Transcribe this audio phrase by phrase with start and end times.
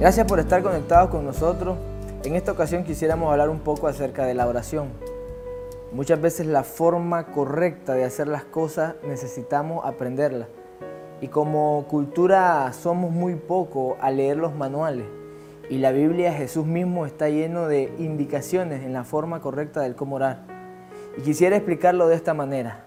[0.00, 1.76] Gracias por estar conectados con nosotros.
[2.24, 4.88] En esta ocasión quisiéramos hablar un poco acerca de la oración.
[5.92, 10.48] Muchas veces la forma correcta de hacer las cosas necesitamos aprenderla.
[11.20, 15.04] Y como cultura somos muy poco a leer los manuales.
[15.68, 20.16] Y la Biblia, Jesús mismo está lleno de indicaciones en la forma correcta del cómo
[20.16, 20.46] orar.
[21.18, 22.86] Y quisiera explicarlo de esta manera.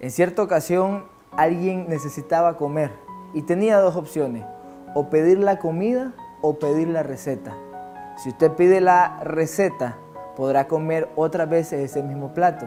[0.00, 2.90] En cierta ocasión alguien necesitaba comer
[3.32, 4.44] y tenía dos opciones,
[4.92, 7.56] o pedir la comida o pedir la receta.
[8.22, 9.96] Si usted pide la receta,
[10.36, 12.66] podrá comer otras veces ese mismo plato.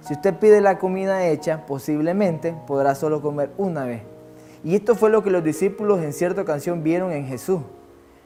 [0.00, 4.02] Si usted pide la comida hecha, posiblemente podrá solo comer una vez.
[4.62, 7.60] Y esto fue lo que los discípulos en cierta ocasión vieron en Jesús.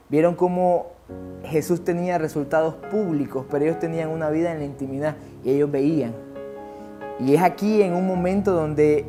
[0.09, 0.88] Vieron cómo
[1.45, 6.12] Jesús tenía resultados públicos, pero ellos tenían una vida en la intimidad y ellos veían.
[7.21, 9.05] Y es aquí en un momento donde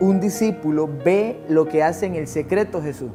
[0.00, 3.10] un discípulo ve lo que hace en el secreto Jesús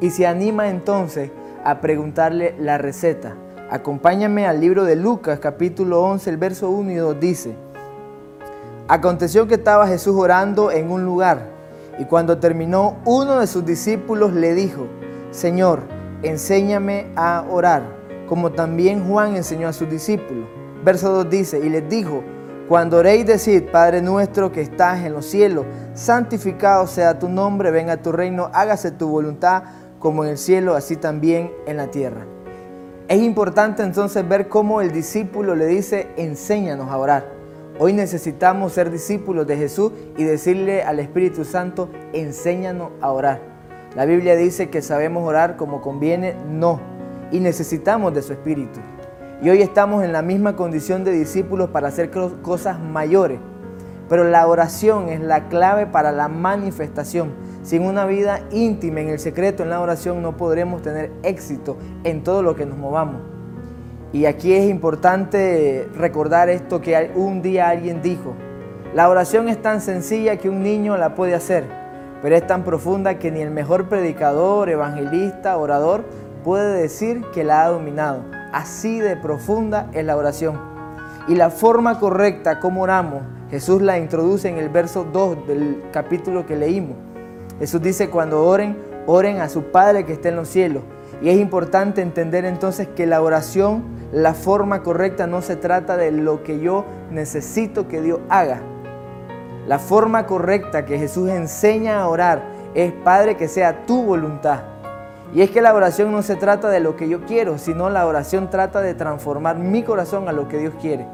[0.00, 1.30] y se anima entonces
[1.64, 3.34] a preguntarle la receta.
[3.70, 7.54] Acompáñame al libro de Lucas capítulo 11, el verso 1 y 2 dice,
[8.88, 11.46] Aconteció que estaba Jesús orando en un lugar
[11.98, 14.86] y cuando terminó uno de sus discípulos le dijo,
[15.30, 15.82] Señor,
[16.22, 17.82] enséñame a orar,
[18.28, 20.48] como también Juan enseñó a sus discípulos.
[20.84, 22.24] Verso 2 dice, y les dijo,
[22.68, 27.96] cuando oréis decid, Padre nuestro que estás en los cielos, santificado sea tu nombre, venga
[27.96, 29.62] tu reino, hágase tu voluntad
[30.00, 32.26] como en el cielo, así también en la tierra.
[33.06, 37.26] Es importante entonces ver cómo el discípulo le dice, enséñanos a orar.
[37.78, 43.40] Hoy necesitamos ser discípulos de Jesús y decirle al Espíritu Santo, enséñanos a orar.
[43.94, 46.80] La Biblia dice que sabemos orar como conviene, no,
[47.30, 48.80] y necesitamos de su Espíritu.
[49.42, 53.40] Y hoy estamos en la misma condición de discípulos para hacer cosas mayores.
[54.08, 57.30] Pero la oración es la clave para la manifestación.
[57.70, 62.24] Sin una vida íntima en el secreto, en la oración, no podremos tener éxito en
[62.24, 63.22] todo lo que nos movamos.
[64.12, 68.34] Y aquí es importante recordar esto que un día alguien dijo.
[68.92, 71.62] La oración es tan sencilla que un niño la puede hacer,
[72.22, 76.02] pero es tan profunda que ni el mejor predicador, evangelista, orador
[76.42, 78.24] puede decir que la ha dominado.
[78.52, 80.58] Así de profunda es la oración.
[81.28, 86.46] Y la forma correcta como oramos, Jesús la introduce en el verso 2 del capítulo
[86.46, 87.09] que leímos.
[87.60, 88.76] Jesús dice, cuando oren,
[89.06, 90.82] oren a su Padre que está en los cielos.
[91.22, 96.10] Y es importante entender entonces que la oración, la forma correcta, no se trata de
[96.10, 98.62] lo que yo necesito que Dios haga.
[99.66, 102.42] La forma correcta que Jesús enseña a orar
[102.74, 104.60] es, Padre, que sea tu voluntad.
[105.34, 108.06] Y es que la oración no se trata de lo que yo quiero, sino la
[108.06, 111.06] oración trata de transformar mi corazón a lo que Dios quiere.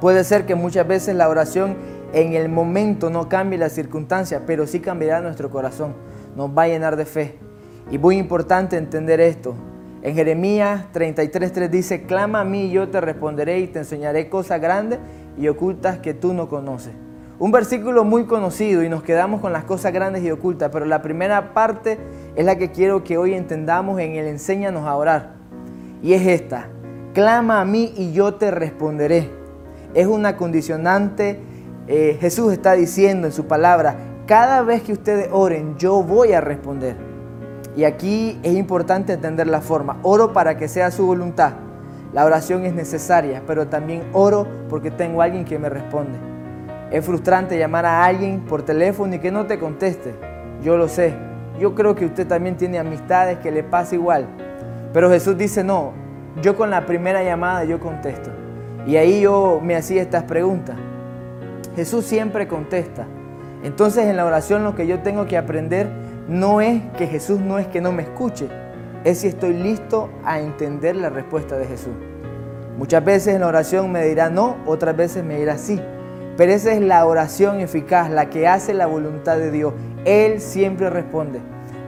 [0.00, 1.76] Puede ser que muchas veces la oración
[2.12, 5.94] en el momento no cambie la circunstancia, pero sí cambiará nuestro corazón,
[6.36, 7.38] nos va a llenar de fe.
[7.90, 9.54] Y muy importante entender esto.
[10.02, 14.60] En Jeremías 33.3 dice, clama a mí y yo te responderé y te enseñaré cosas
[14.60, 14.98] grandes
[15.38, 16.92] y ocultas que tú no conoces.
[17.38, 21.02] Un versículo muy conocido y nos quedamos con las cosas grandes y ocultas, pero la
[21.02, 21.98] primera parte
[22.36, 25.34] es la que quiero que hoy entendamos en el Enséñanos a orar.
[26.02, 26.68] Y es esta,
[27.14, 29.30] clama a mí y yo te responderé.
[29.94, 31.40] Es una condicionante,
[31.88, 36.40] eh, Jesús está diciendo en su palabra, cada vez que ustedes oren, yo voy a
[36.40, 36.96] responder.
[37.74, 39.98] Y aquí es importante entender la forma.
[40.02, 41.54] Oro para que sea su voluntad.
[42.12, 46.18] La oración es necesaria, pero también oro porque tengo alguien que me responde.
[46.90, 50.14] Es frustrante llamar a alguien por teléfono y que no te conteste.
[50.62, 51.14] Yo lo sé,
[51.58, 54.26] yo creo que usted también tiene amistades que le pasa igual.
[54.92, 55.92] Pero Jesús dice, no,
[56.42, 58.30] yo con la primera llamada yo contesto.
[58.86, 60.76] Y ahí yo me hacía estas preguntas.
[61.76, 63.06] Jesús siempre contesta.
[63.62, 65.88] Entonces en la oración lo que yo tengo que aprender
[66.28, 68.48] no es que Jesús no es que no me escuche,
[69.04, 71.94] es si estoy listo a entender la respuesta de Jesús.
[72.76, 75.80] Muchas veces en la oración me dirá no, otras veces me dirá sí.
[76.36, 79.74] Pero esa es la oración eficaz, la que hace la voluntad de Dios.
[80.04, 81.40] Él siempre responde.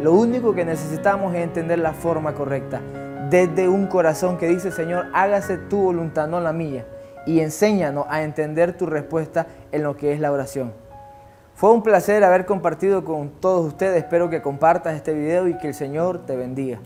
[0.03, 2.81] Lo único que necesitamos es entender la forma correcta.
[3.31, 6.85] Desde un corazón que dice, Señor, hágase tu voluntad, no la mía.
[7.26, 10.73] Y enséñanos a entender tu respuesta en lo que es la oración.
[11.55, 13.99] Fue un placer haber compartido con todos ustedes.
[13.99, 16.81] Espero que compartas este video y que el Señor te bendiga.